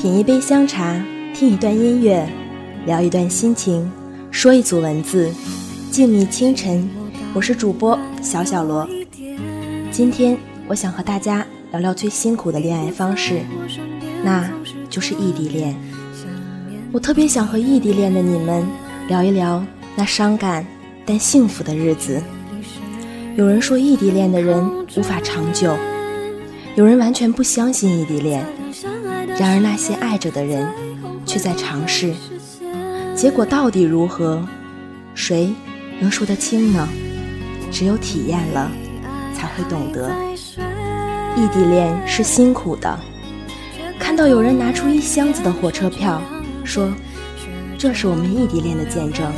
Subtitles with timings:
[0.00, 0.98] 品一杯香茶，
[1.34, 2.26] 听一段音乐，
[2.86, 3.92] 聊一段心情，
[4.30, 5.30] 说一组文字，
[5.90, 6.88] 静谧清晨。
[7.34, 8.88] 我是主播小小罗，
[9.90, 13.42] 今天我想和大家聊聊最辛苦的恋爱方式，
[14.24, 14.50] 那
[14.88, 15.76] 就是异地恋。
[16.92, 18.66] 我特别想和异地恋的你们
[19.06, 19.62] 聊一聊
[19.94, 20.66] 那伤感
[21.04, 22.22] 但幸福的日子。
[23.36, 25.76] 有人说异地恋的人无法长久，
[26.74, 28.42] 有人完全不相信异地恋。
[29.40, 30.68] 然而那些爱着的人，
[31.24, 32.12] 却在尝试。
[33.16, 34.46] 结果到底如何，
[35.14, 35.54] 谁
[35.98, 36.86] 能说得清呢？
[37.72, 38.70] 只有体验了，
[39.32, 40.12] 才会懂得。
[41.34, 43.00] 异地恋是辛苦的。
[43.98, 46.20] 看到有人拿出一箱子的火车票，
[46.62, 46.92] 说
[47.78, 49.32] ：“这是我们异地恋的见证。”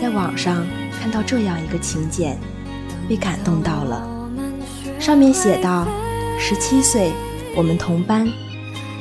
[0.00, 0.66] 在网上
[0.98, 2.38] 看到这样一个请柬，
[3.06, 4.08] 被感动到了。
[4.98, 5.86] 上面写道
[6.40, 7.12] ：“十七岁，
[7.54, 8.26] 我们同班。”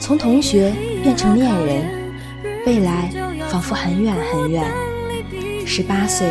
[0.03, 2.13] 从同学变成恋人，
[2.65, 3.09] 未来
[3.49, 4.69] 仿佛很远很远。
[5.65, 6.27] 十八岁，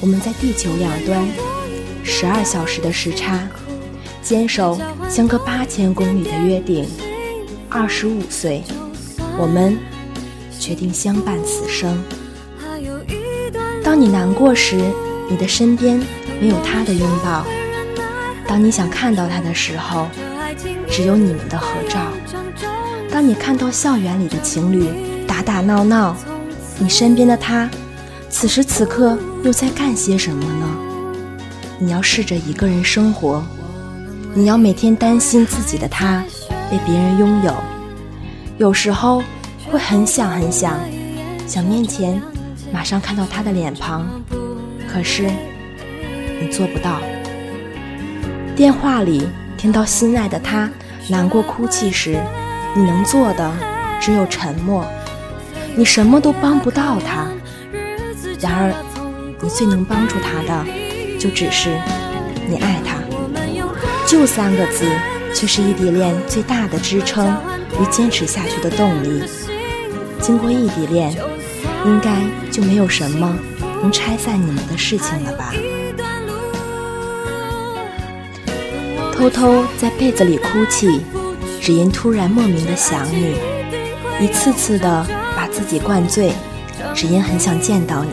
[0.00, 1.22] 我们在地球两端，
[2.02, 3.46] 十二小时的时差，
[4.22, 6.88] 坚守相隔八千公里的约定。
[7.68, 8.64] 二十五岁，
[9.36, 9.76] 我们
[10.58, 12.02] 决定相伴此生。
[13.84, 14.80] 当你难过时，
[15.28, 16.02] 你的身边
[16.40, 17.44] 没有他的拥抱；
[18.46, 20.08] 当你想看到他的时候，
[20.88, 22.00] 只有你们的合照。
[23.18, 24.88] 当你看到校园里的情侣
[25.26, 26.14] 打打闹闹，
[26.78, 27.68] 你身边的他，
[28.30, 30.78] 此时此刻又在干些什么呢？
[31.80, 33.44] 你要试着一个人生活，
[34.34, 36.24] 你要每天担心自己的他
[36.70, 37.56] 被别人拥有，
[38.56, 39.20] 有时候
[39.68, 40.78] 会很想很想，
[41.44, 42.22] 想面前
[42.72, 44.06] 马上看到他的脸庞，
[44.88, 45.28] 可是
[46.40, 47.00] 你做不到。
[48.54, 50.70] 电话里听到心爱的他
[51.10, 52.16] 难过哭泣时。
[52.78, 53.52] 你能做的
[54.00, 54.86] 只有沉默，
[55.74, 57.26] 你什么都帮不到他。
[58.38, 58.72] 然而，
[59.40, 60.64] 你最能帮助他的，
[61.18, 61.70] 就只是
[62.48, 62.98] 你爱他。
[64.06, 64.84] 就三个字，
[65.34, 67.36] 却是异地恋最大的支撑
[67.80, 69.24] 与坚持下去的动力。
[70.20, 71.10] 经过异地恋，
[71.84, 72.12] 应该
[72.52, 73.36] 就没有什么
[73.82, 75.52] 能拆散你们的事情了吧？
[79.16, 81.00] 偷偷在被子里哭泣。
[81.68, 83.34] 只因突然莫名的想你，
[84.18, 85.06] 一次次的
[85.36, 86.32] 把自己灌醉，
[86.94, 88.10] 只因很想见到你。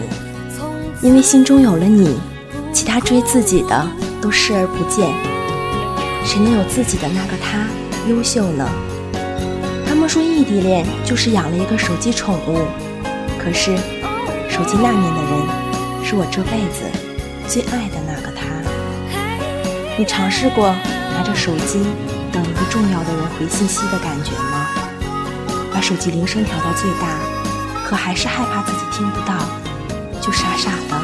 [1.02, 2.20] 因为心中有了你，
[2.74, 3.88] 其他追自己的
[4.22, 5.08] 都视而不见。
[6.26, 7.66] 谁能有自己的那个他
[8.10, 8.70] 优秀呢？
[9.88, 12.58] 他们说异地恋就是养了一个手机宠物，
[13.40, 13.74] 可是
[14.50, 16.84] 手机那面的人是我这辈子
[17.48, 18.44] 最爱的那个他。
[19.98, 20.76] 你尝试过
[21.14, 21.80] 拿着手机？
[22.36, 24.68] 等一个重要的人回信息的感觉吗？
[25.74, 27.18] 把手机铃声调到最大，
[27.88, 29.34] 可还是害怕自己听不到，
[30.20, 31.02] 就傻傻的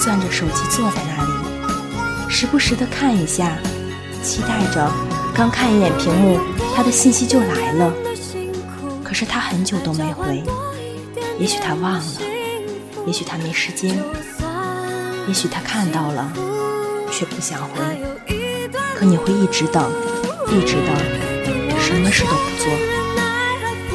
[0.00, 3.56] 攥着手机坐在那里，时不时的看一下，
[4.20, 4.90] 期待着
[5.32, 6.40] 刚看一眼屏幕，
[6.74, 7.92] 他的信息就来了。
[9.04, 10.42] 可是他很久都没回，
[11.38, 12.04] 也许他忘了，
[13.06, 13.96] 也许他没时间，
[15.28, 16.32] 也许他看到了，
[17.12, 17.78] 却不想回。
[18.96, 19.88] 可你会一直等。
[20.48, 20.94] 一直到，
[21.80, 22.64] 什么事都不做。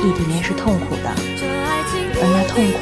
[0.04, 1.14] 异地恋是痛苦的，
[2.16, 2.80] 而那痛苦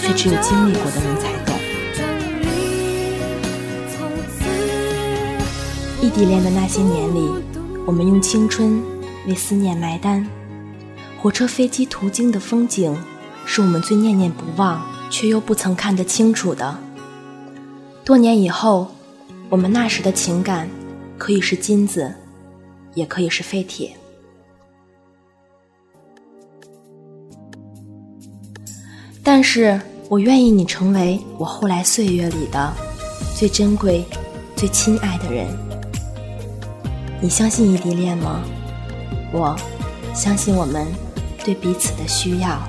[0.00, 1.54] 却只有经历过的人才懂。
[6.02, 7.30] 异地恋的那些年里，
[7.86, 8.82] 我们用青春
[9.26, 10.26] 为思念埋单。
[11.20, 12.96] 火车、飞机途经的风景，
[13.44, 16.78] 是我们最念念不忘，却又不曾看得清楚的。
[18.04, 18.94] 多年以后，
[19.50, 20.68] 我们那时的情感，
[21.18, 22.14] 可以是金子。
[23.00, 23.96] 也可以是废铁，
[29.22, 29.80] 但是
[30.10, 32.70] 我愿意你成为我后来岁月里的
[33.34, 34.04] 最珍贵、
[34.54, 35.46] 最亲爱的人。
[37.22, 38.42] 你相信异地恋吗？
[39.32, 39.56] 我
[40.14, 40.86] 相信我们
[41.42, 42.60] 对彼此的需要。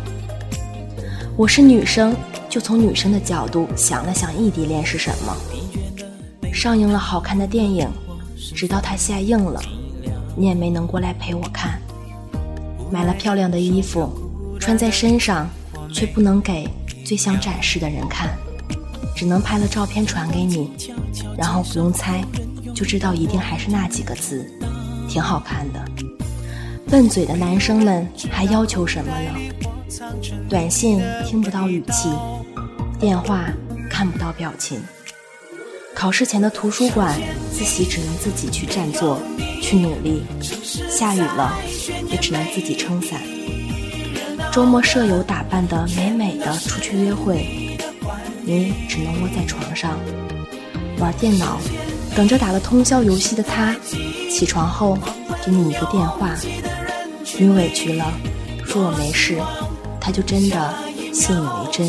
[1.36, 2.16] 我是女生，
[2.48, 5.36] 就从女生的角度想了想异地恋是什么。
[6.54, 7.86] 上映了好看的电影，
[8.56, 9.62] 直到它下映了。
[10.36, 11.80] 你也没能过来陪我看，
[12.92, 14.10] 买了漂亮的衣服，
[14.60, 15.50] 穿在身上，
[15.94, 16.68] 却不能给
[17.06, 18.30] 最想展示的人看，
[19.16, 20.72] 只能拍了照片传给你，
[21.38, 22.24] 然后不用猜，
[22.74, 24.50] 就知道一定还是那几个字，
[25.08, 25.86] 挺好看的。
[26.90, 29.30] 笨嘴的男生们还要求什么呢？
[30.50, 32.10] 短信听不到语气，
[33.00, 33.46] 电话
[33.90, 34.82] 看不到表情，
[35.94, 37.20] 考试前的图书馆，
[37.52, 39.20] 自习只能自己去占座，
[39.62, 40.24] 去努力。
[40.90, 41.58] 下雨了，
[42.10, 43.22] 也只能自己撑伞。
[44.52, 47.78] 周末舍友打扮的美美的出去约会，
[48.44, 49.98] 你只能窝在床上
[50.98, 51.60] 玩电脑，
[52.16, 53.76] 等着打了通宵游戏的他
[54.30, 54.98] 起床后
[55.46, 56.36] 给你一个电话。
[57.38, 58.12] 你委屈了，
[58.66, 59.40] 说我没事，
[60.00, 60.74] 他就真的
[61.14, 61.88] 信以为真。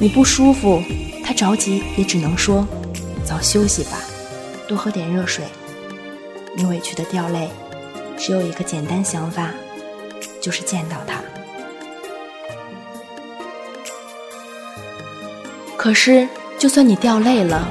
[0.00, 0.82] 你不舒服，
[1.24, 2.66] 他着急也只能说。
[3.28, 3.98] 早休息吧，
[4.66, 5.44] 多喝点热水。
[6.56, 7.50] 你委屈的掉泪，
[8.16, 9.50] 只有一个简单想法，
[10.40, 11.20] 就是见到他。
[15.76, 16.26] 可是，
[16.58, 17.68] 就算你掉泪了，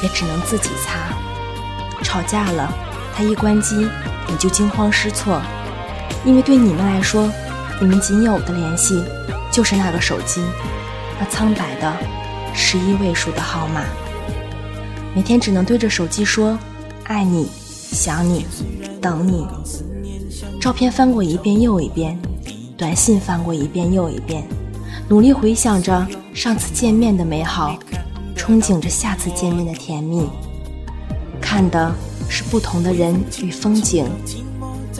[0.00, 1.12] 也只能自己擦。
[2.04, 2.72] 吵架了，
[3.16, 3.88] 他一关机，
[4.28, 5.42] 你就惊慌失措，
[6.24, 7.28] 因为对你们来说，
[7.80, 9.02] 你们仅有的联系
[9.50, 10.40] 就是那个手机，
[11.18, 11.92] 那苍白的
[12.54, 13.82] 十一位数的号码。
[15.14, 16.58] 每天只能对着手机说
[17.04, 17.46] “爱你，
[17.92, 18.46] 想你，
[19.00, 19.46] 等你”。
[20.58, 22.18] 照片翻过一遍又一遍，
[22.78, 24.42] 短信翻过一遍又一遍，
[25.08, 27.76] 努力回想着上次见面的美好，
[28.34, 30.26] 憧憬着下次见面的甜蜜。
[31.40, 31.94] 看的
[32.28, 34.06] 是不同的人与风景。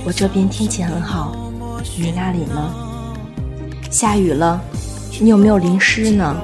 [0.04, 1.34] 我这边天气很好，
[1.96, 2.74] 你那里呢？
[3.90, 4.60] 下雨了，
[5.18, 6.36] 你有没有淋湿呢？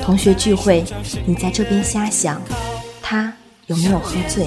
[0.00, 0.84] 同学聚会，
[1.26, 2.40] 你在这边瞎想。
[3.10, 3.32] 他
[3.68, 4.46] 有没有喝醉？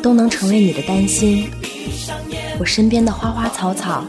[0.00, 1.50] 都能成为你的担心。
[2.60, 4.04] 我身边的花花草草，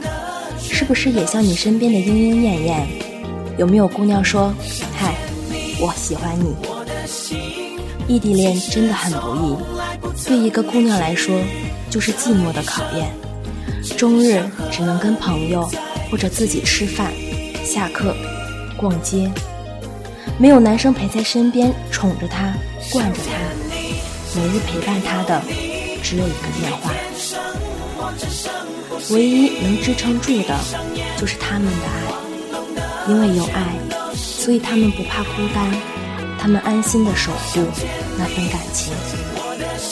[0.61, 2.87] 是不是也像你身边的莺莺燕燕？
[3.57, 4.53] 有没有姑娘说
[4.95, 5.15] ：“嗨，
[5.79, 6.55] 我喜欢你。”
[8.07, 11.41] 异地恋真的很不易，对一个姑娘来说，
[11.89, 13.11] 就是寂寞的考验。
[13.97, 15.67] 终日只能跟朋友
[16.11, 17.11] 或者自己吃饭、
[17.65, 18.15] 下课。
[18.79, 19.29] 逛街，
[20.37, 22.53] 没有男生陪在身边宠着她、
[22.91, 25.41] 惯着她，每日陪伴她的
[26.01, 26.91] 只有一个电话。
[29.11, 30.57] 唯一能支撑住的，
[31.17, 33.75] 就是他们的爱，因为有爱，
[34.15, 35.69] 所以他们不怕孤单，
[36.39, 37.61] 他们安心的守护
[38.17, 38.93] 那份感情。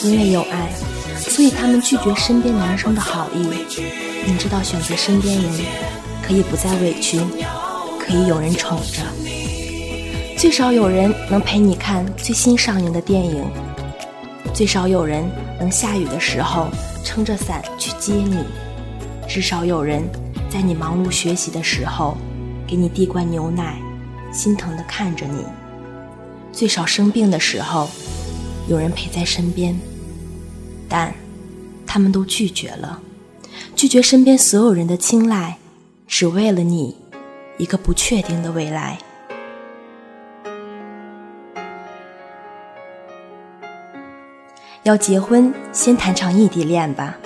[0.02, 0.70] 因为有爱，
[1.18, 3.48] 所以他们拒绝身边男生的好意，
[4.24, 5.52] 明知道选择身边人
[6.22, 7.20] 可以不再委屈。
[8.08, 9.02] 可以有人宠着，
[10.34, 13.44] 最少有人能陪你看最新上映的电影，
[14.54, 16.70] 最少有人能下雨的时候
[17.04, 18.38] 撑着伞去接你，
[19.28, 20.02] 至少有人
[20.48, 22.16] 在你忙碌学习的时候
[22.66, 23.78] 给你递罐牛奶，
[24.32, 25.44] 心疼的看着你，
[26.50, 27.90] 最少生病的时候
[28.68, 29.78] 有人陪在身边，
[30.88, 31.12] 但
[31.86, 33.02] 他们都拒绝了，
[33.76, 35.58] 拒绝身边所有人的青睐，
[36.06, 36.96] 只为了你。
[37.58, 38.98] 一个不确定的未来。
[44.84, 47.18] 要结婚，先谈场异地恋吧。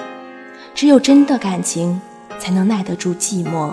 [0.75, 2.00] 只有真的感情，
[2.38, 3.73] 才能耐得住寂寞；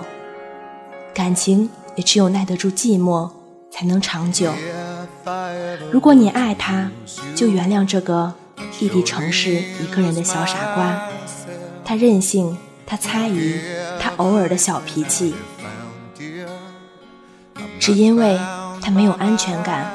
[1.12, 3.30] 感情也只有耐得住寂寞，
[3.70, 4.52] 才能长久。
[5.90, 6.90] 如果你爱他，
[7.34, 8.34] 就原谅这个
[8.78, 11.08] 异地城市一个人的小傻瓜。
[11.84, 12.56] 他任性，
[12.86, 13.58] 他猜疑，
[13.98, 15.34] 他偶尔的小脾气。
[17.78, 18.38] 只因为
[18.80, 19.90] 他没有安全感，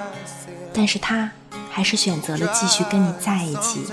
[0.73, 1.31] 但是他
[1.69, 3.85] 还是选择了继续跟你在一起。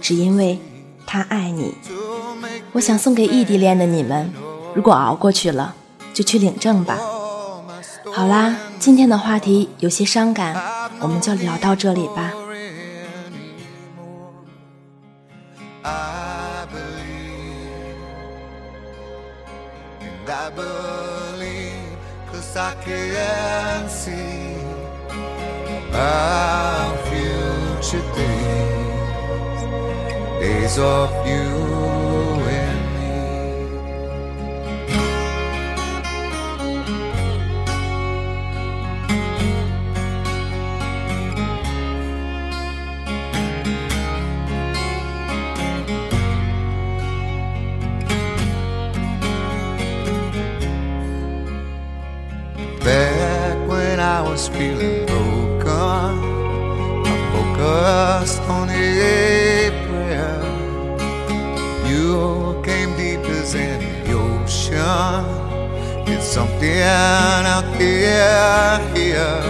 [0.00, 0.60] 只因为
[1.06, 1.74] 他爱你，
[2.72, 4.30] 我想送给异地恋的你们：
[4.74, 5.74] 如果熬过去了，
[6.12, 6.98] 就去领证吧。
[8.12, 10.56] 好啦，今天的话题有些伤感，
[11.00, 12.32] 我们就聊到这里吧。
[22.56, 24.56] I can see
[25.92, 29.62] our future days,
[30.40, 31.67] days of you.
[54.58, 56.14] Feeling broken.
[57.06, 60.42] I focused on a prayer.
[61.86, 65.24] You came deep as any ocean.
[66.12, 66.82] It's something
[67.54, 69.42] out there, here.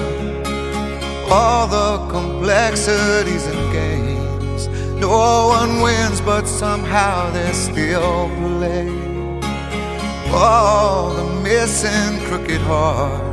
[1.30, 4.68] All the complexities and games.
[5.00, 8.90] No one wins, but somehow they still play.
[10.34, 13.27] All the missing crooked hearts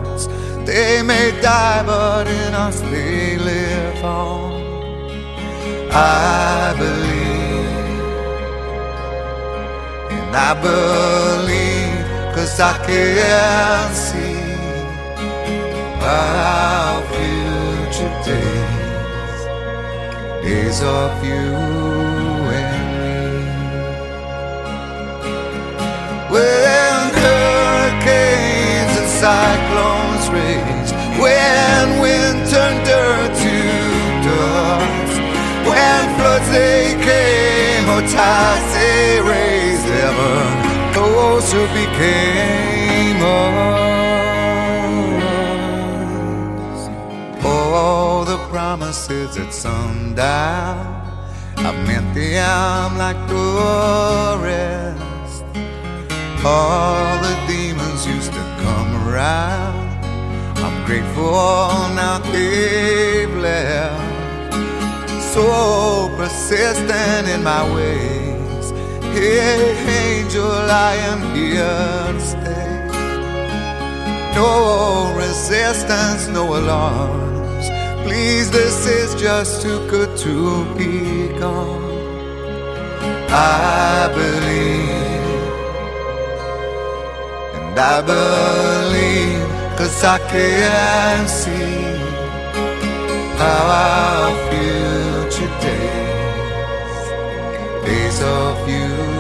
[0.66, 4.54] They may die, but in us they live on.
[5.92, 8.00] I believe,
[10.10, 14.56] and I believe, cause I can see
[16.02, 19.42] our future days,
[20.44, 22.15] days of you
[41.74, 43.86] became us.
[47.44, 50.86] All the promises at sundown,
[51.58, 55.44] I meant them like the rest.
[56.46, 59.86] All the demons used to come around.
[60.58, 61.32] I'm grateful
[61.96, 64.54] now they've left.
[65.34, 68.15] So persistent in my ways.
[69.16, 72.72] Hey, angel, I am here to stay.
[74.36, 77.70] No resistance, no alarms.
[78.04, 81.86] Please, this is just too good to be gone.
[83.32, 85.40] I believe,
[87.56, 91.84] and I believe, cause I can see
[93.38, 94.95] how future days,
[97.86, 99.15] days of you